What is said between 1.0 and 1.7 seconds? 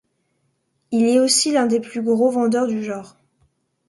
est aussi l'un